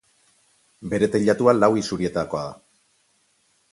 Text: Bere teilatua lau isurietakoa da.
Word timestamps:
Bere 0.93 1.09
teilatua 1.15 1.55
lau 1.59 1.71
isurietakoa 1.83 2.43
da. 2.47 2.55